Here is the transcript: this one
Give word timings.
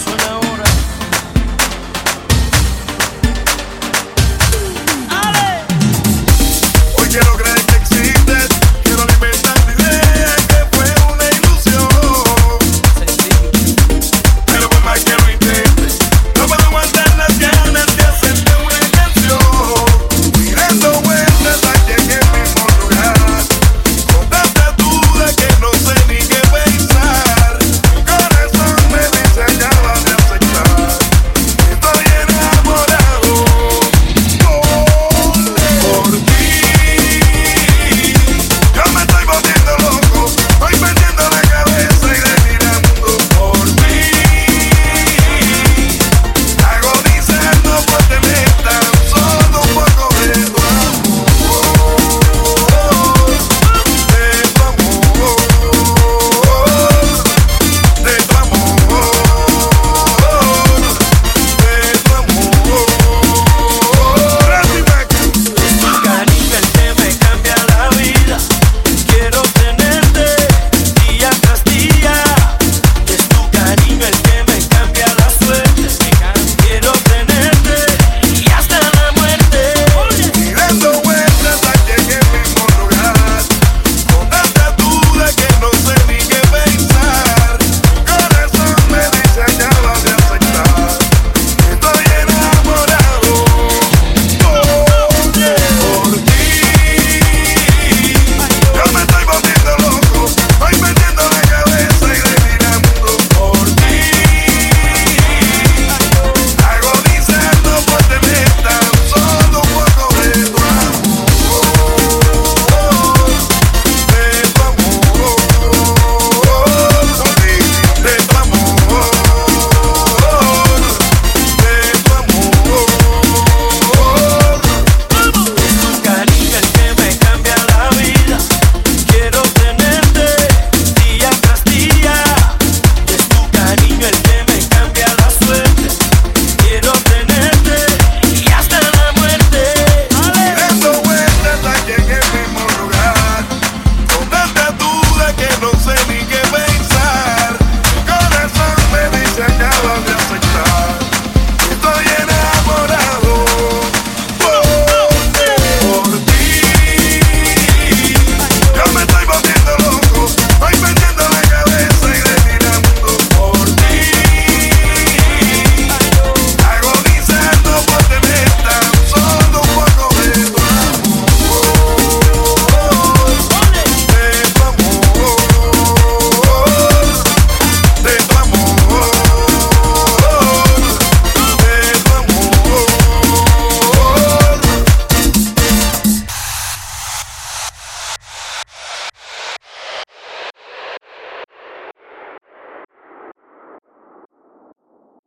this 0.00 0.06
one 0.24 0.29